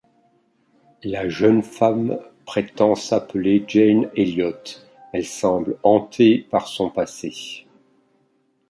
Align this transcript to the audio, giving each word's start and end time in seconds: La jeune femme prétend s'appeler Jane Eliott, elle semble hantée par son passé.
La 1.03 1.29
jeune 1.29 1.61
femme 1.61 2.17
prétend 2.47 2.95
s'appeler 2.95 3.63
Jane 3.67 4.09
Eliott, 4.15 4.83
elle 5.13 5.23
semble 5.27 5.77
hantée 5.83 6.39
par 6.49 6.67
son 6.67 6.89
passé. 6.89 7.67